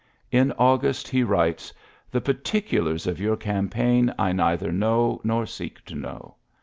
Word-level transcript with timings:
In 0.31 0.51
August 0.53 1.07
he 1.09 1.21
writes: 1.21 1.71
*'The 2.09 2.21
particulars 2.21 3.05
of 3.05 3.19
your 3.21 3.37
campaign 3.37 4.11
I 4.17 4.31
neither 4.31 4.71
know 4.71 5.21
nor 5.23 5.45
seek 5.45 5.85
to 5.85 5.93
know. 5.93 6.37